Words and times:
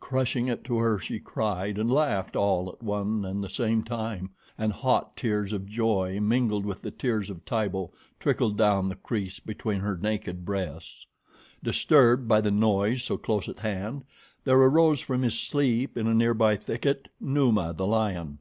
Crushing 0.00 0.48
it 0.48 0.64
to 0.64 0.78
her, 0.78 0.98
she 0.98 1.20
cried 1.20 1.78
and 1.78 1.88
laughed 1.88 2.34
all 2.34 2.68
at 2.70 2.82
one 2.82 3.24
and 3.24 3.40
the 3.44 3.48
same 3.48 3.84
time, 3.84 4.30
and 4.58 4.72
hot 4.72 5.16
tears 5.16 5.52
of 5.52 5.64
joy, 5.64 6.18
mingled 6.20 6.66
with 6.66 6.82
the 6.82 6.90
tears 6.90 7.30
of 7.30 7.44
Tibo, 7.44 7.92
trickled 8.18 8.56
down 8.58 8.88
the 8.88 8.96
crease 8.96 9.38
between 9.38 9.78
her 9.78 9.96
naked 9.96 10.44
breasts. 10.44 11.06
Disturbed 11.62 12.26
by 12.26 12.40
the 12.40 12.50
noise 12.50 13.04
so 13.04 13.16
close 13.16 13.48
at 13.48 13.60
hand, 13.60 14.02
there 14.42 14.58
arose 14.58 14.98
from 14.98 15.22
his 15.22 15.38
sleep 15.38 15.96
in 15.96 16.08
a 16.08 16.14
near 16.14 16.34
by 16.34 16.56
thicket 16.56 17.06
Numa, 17.20 17.72
the 17.72 17.86
lion. 17.86 18.38